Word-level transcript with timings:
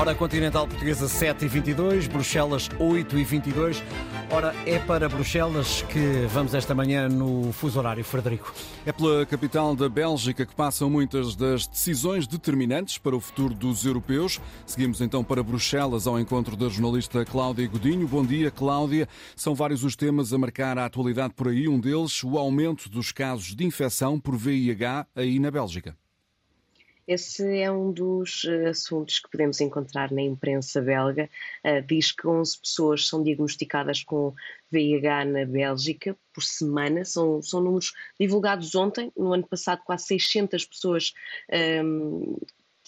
Hora 0.00 0.14
continental 0.14 0.66
portuguesa 0.66 1.06
7 1.06 1.44
e 1.44 1.48
22, 1.48 2.06
Bruxelas 2.06 2.70
8 2.78 3.18
e 3.18 3.22
22. 3.22 3.82
Ora, 4.30 4.54
é 4.64 4.78
para 4.78 5.06
Bruxelas 5.10 5.82
que 5.82 6.26
vamos 6.32 6.54
esta 6.54 6.74
manhã 6.74 7.06
no 7.06 7.52
fuso 7.52 7.78
horário, 7.78 8.02
Frederico. 8.02 8.50
É 8.86 8.92
pela 8.92 9.26
capital 9.26 9.76
da 9.76 9.90
Bélgica 9.90 10.46
que 10.46 10.54
passam 10.54 10.88
muitas 10.88 11.36
das 11.36 11.66
decisões 11.66 12.26
determinantes 12.26 12.96
para 12.96 13.14
o 13.14 13.20
futuro 13.20 13.52
dos 13.52 13.84
europeus. 13.84 14.40
Seguimos 14.64 15.02
então 15.02 15.22
para 15.22 15.42
Bruxelas 15.42 16.06
ao 16.06 16.18
encontro 16.18 16.56
da 16.56 16.70
jornalista 16.70 17.22
Cláudia 17.26 17.68
Godinho. 17.68 18.08
Bom 18.08 18.24
dia, 18.24 18.50
Cláudia. 18.50 19.06
São 19.36 19.54
vários 19.54 19.84
os 19.84 19.94
temas 19.96 20.32
a 20.32 20.38
marcar 20.38 20.78
a 20.78 20.86
atualidade 20.86 21.34
por 21.34 21.48
aí. 21.48 21.68
Um 21.68 21.78
deles, 21.78 22.24
o 22.24 22.38
aumento 22.38 22.88
dos 22.88 23.12
casos 23.12 23.54
de 23.54 23.66
infecção 23.66 24.18
por 24.18 24.34
VIH 24.34 25.06
aí 25.14 25.38
na 25.38 25.50
Bélgica. 25.50 25.94
Esse 27.10 27.58
é 27.58 27.68
um 27.72 27.92
dos 27.92 28.44
eh, 28.44 28.68
assuntos 28.68 29.18
que 29.18 29.28
podemos 29.28 29.60
encontrar 29.60 30.12
na 30.12 30.22
imprensa 30.22 30.80
belga. 30.80 31.28
Uh, 31.64 31.82
diz 31.84 32.12
que 32.12 32.24
11 32.24 32.60
pessoas 32.60 33.08
são 33.08 33.20
diagnosticadas 33.24 34.04
com 34.04 34.32
VIH 34.70 35.24
na 35.24 35.44
Bélgica 35.44 36.16
por 36.32 36.44
semana. 36.44 37.04
São, 37.04 37.42
são 37.42 37.60
números 37.60 37.92
divulgados 38.18 38.76
ontem. 38.76 39.10
No 39.16 39.32
ano 39.32 39.44
passado, 39.44 39.82
quase 39.84 40.06
600 40.06 40.64
pessoas 40.66 41.12
um, 41.52 41.56
ehm, 41.56 42.36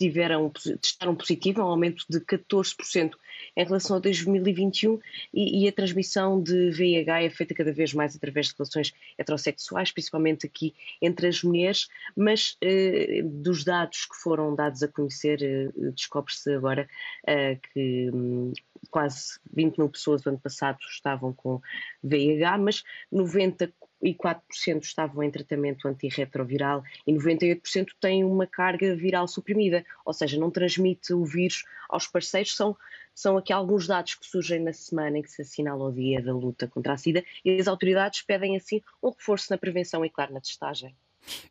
tiveram, 0.03 0.51
testaram 0.51 1.15
positivo, 1.15 1.63
um 1.63 1.67
aumento 1.67 2.05
de 2.11 2.19
14% 2.19 3.13
em 3.57 3.65
relação 3.65 3.97
a 3.97 4.01
2021 4.01 4.99
e, 5.33 5.63
e, 5.63 5.69
a 5.69 5.73
transmissão 5.73 6.43
de 6.43 6.71
VIH 6.71 7.23
é 7.23 7.31
feita 7.31 7.55
cada 7.55 7.73
vez 7.73 7.95
mais 7.95 8.17
através 8.17 8.49
de 8.49 8.55
relações 8.59 8.93
heterossexuais, 9.17 9.93
principalmente 9.93 10.45
aqui 10.45 10.75
entre 11.01 11.29
as 11.29 11.43
mulheres, 11.45 11.89
mas 12.17 12.57
eh, 12.61 13.23
dos 13.25 13.63
dados 13.63 14.07
que 14.07 14.17
foram 14.17 14.57
dados 14.57 14.83
a 14.83 14.89
conhecer, 14.89 15.41
eh, 15.41 15.71
descobre-se 15.93 16.53
agora 16.53 16.89
eh, 17.25 17.59
que 17.73 18.11
hum, 18.13 18.53
quase 18.91 19.39
20 19.53 19.79
mil 19.79 19.89
pessoas 19.89 20.25
no 20.25 20.33
ano 20.33 20.41
passado 20.41 20.79
estavam 20.91 21.33
com 21.33 21.61
VIH, 22.03 22.59
mas 22.59 22.85
90 23.11 23.73
e 24.03 24.15
4% 24.15 24.83
estavam 24.83 25.23
em 25.23 25.31
tratamento 25.31 25.87
antirretroviral 25.87 26.83
e 27.07 27.13
98% 27.13 27.89
têm 28.01 28.25
uma 28.25 28.47
carga 28.47 28.95
viral 28.97 29.29
suprimida, 29.29 29.85
ou 30.05 30.13
seja, 30.13 30.39
não 30.39 30.51
transmite 30.51 31.13
o 31.13 31.25
vírus 31.25 31.65
aos 31.89 32.07
parceiros. 32.07 32.57
São, 32.57 32.77
são 33.15 33.37
aqui 33.37 33.53
alguns 33.53 33.87
dados 33.87 34.17
que 34.17 34.27
surgem 34.27 34.61
na 34.61 34.73
semana 34.73 35.19
em 35.19 35.23
que 35.23 35.31
se 35.31 35.43
assinala 35.43 35.85
o 35.85 35.93
dia 35.93 36.21
da 36.21 36.35
luta 36.35 36.67
contra 36.67 36.95
a 36.95 36.97
SIDA 36.97 37.25
e 37.45 37.59
as 37.59 37.69
autoridades 37.69 38.23
pedem 38.23 38.57
assim 38.57 38.83
um 39.03 39.11
reforço 39.11 39.47
na 39.51 39.59
prevenção 39.59 40.05
e, 40.05 40.11
claro, 40.11 40.35
na 40.35 40.41
testagem. 40.41 40.95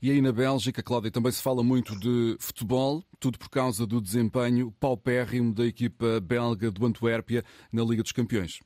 E 0.01 0.11
aí 0.11 0.21
na 0.21 0.33
Bélgica, 0.33 0.83
Cláudia, 0.83 1.09
também 1.09 1.31
se 1.31 1.41
fala 1.41 1.63
muito 1.63 1.97
de 1.97 2.35
futebol, 2.39 3.01
tudo 3.21 3.39
por 3.39 3.49
causa 3.49 3.87
do 3.87 4.01
desempenho 4.01 4.69
paupérrimo 4.77 5.53
da 5.53 5.65
equipa 5.65 6.19
belga 6.19 6.69
do 6.69 6.85
Antuérpia 6.85 7.41
na 7.71 7.81
Liga 7.81 8.03
dos 8.03 8.11
Campeões 8.11 8.59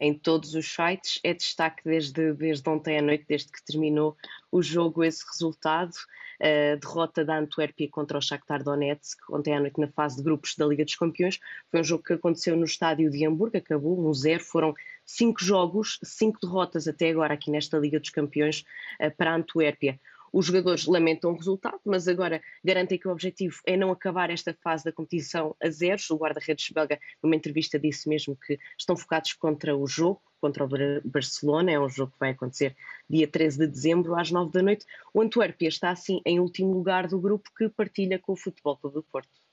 em 0.00 0.14
todos 0.14 0.54
os 0.54 0.66
sites. 0.66 1.20
É 1.24 1.32
destaque 1.34 1.82
desde, 1.84 2.32
desde 2.34 2.68
ontem 2.68 2.98
à 2.98 3.02
noite, 3.02 3.24
desde 3.28 3.50
que 3.50 3.64
terminou 3.64 4.16
o 4.50 4.62
jogo, 4.62 5.04
esse 5.04 5.24
resultado. 5.30 5.92
A 6.38 6.76
derrota 6.76 7.24
da 7.24 7.38
Antuérpia 7.38 7.88
contra 7.88 8.18
o 8.18 8.20
Shakhtar 8.20 8.62
Donetsk, 8.62 9.18
ontem 9.30 9.54
à 9.54 9.60
noite 9.60 9.80
na 9.80 9.88
fase 9.88 10.16
de 10.16 10.22
grupos 10.22 10.54
da 10.54 10.66
Liga 10.66 10.84
dos 10.84 10.94
Campeões. 10.94 11.40
Foi 11.70 11.80
um 11.80 11.84
jogo 11.84 12.04
que 12.04 12.12
aconteceu 12.12 12.54
no 12.56 12.66
estádio 12.66 13.10
de 13.10 13.24
Hamburgo, 13.24 13.56
acabou 13.56 13.96
1-0. 14.12 14.36
Um 14.36 14.40
Foram 14.40 14.74
cinco 15.06 15.42
jogos, 15.42 15.98
cinco 16.04 16.38
derrotas 16.42 16.86
até 16.86 17.10
agora 17.10 17.32
aqui 17.32 17.50
nesta 17.50 17.78
Liga 17.78 17.98
dos 17.98 18.10
Campeões 18.10 18.64
eh, 19.00 19.08
para 19.08 19.32
a 19.32 19.36
Antuérpia. 19.36 19.98
Os 20.38 20.44
jogadores 20.44 20.84
lamentam 20.84 21.32
o 21.32 21.34
resultado, 21.34 21.80
mas 21.82 22.06
agora 22.06 22.42
garantem 22.62 22.98
que 22.98 23.08
o 23.08 23.10
objetivo 23.10 23.58
é 23.64 23.74
não 23.74 23.90
acabar 23.90 24.28
esta 24.28 24.52
fase 24.52 24.84
da 24.84 24.92
competição 24.92 25.56
a 25.58 25.70
zeros. 25.70 26.10
O 26.10 26.16
guarda-redes 26.18 26.68
belga, 26.68 27.00
numa 27.22 27.34
entrevista, 27.34 27.78
disse 27.78 28.06
mesmo 28.06 28.36
que 28.36 28.58
estão 28.78 28.94
focados 28.94 29.32
contra 29.32 29.74
o 29.74 29.86
jogo, 29.86 30.20
contra 30.38 30.62
o 30.62 30.68
Barcelona. 31.06 31.72
É 31.72 31.80
um 31.80 31.88
jogo 31.88 32.12
que 32.12 32.20
vai 32.20 32.32
acontecer 32.32 32.76
dia 33.08 33.26
13 33.26 33.60
de 33.60 33.66
dezembro, 33.66 34.14
às 34.14 34.30
9 34.30 34.52
da 34.52 34.60
noite. 34.60 34.84
O 35.14 35.22
Antuérpia 35.22 35.68
está, 35.68 35.88
assim, 35.88 36.20
em 36.26 36.38
último 36.38 36.70
lugar 36.70 37.08
do 37.08 37.18
grupo 37.18 37.48
que 37.56 37.70
partilha 37.70 38.18
com 38.18 38.34
o 38.34 38.36
Futebol 38.36 38.76
Clube 38.76 38.96
do 38.96 39.02
Porto. 39.04 39.45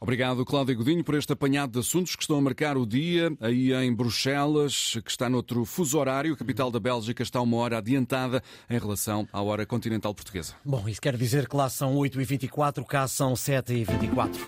Obrigado, 0.00 0.44
Cláudia 0.44 0.76
Godinho, 0.76 1.02
por 1.02 1.16
este 1.16 1.32
apanhado 1.32 1.72
de 1.72 1.80
assuntos 1.80 2.14
que 2.14 2.22
estão 2.22 2.38
a 2.38 2.40
marcar 2.40 2.76
o 2.76 2.86
dia 2.86 3.32
aí 3.40 3.72
em 3.72 3.92
Bruxelas, 3.92 4.96
que 5.04 5.10
está 5.10 5.28
noutro 5.28 5.64
fuso 5.64 5.98
horário. 5.98 6.32
A 6.34 6.36
capital 6.36 6.70
da 6.70 6.78
Bélgica 6.78 7.20
está 7.20 7.40
uma 7.40 7.56
hora 7.56 7.78
adiantada 7.78 8.40
em 8.70 8.78
relação 8.78 9.26
à 9.32 9.42
hora 9.42 9.66
continental 9.66 10.14
portuguesa. 10.14 10.54
Bom, 10.64 10.88
isso 10.88 11.00
quer 11.00 11.16
dizer 11.16 11.48
que 11.48 11.56
lá 11.56 11.68
são 11.68 11.96
8h24, 11.96 12.84
cá 12.84 13.08
são 13.08 13.32
7h24. 13.32 14.38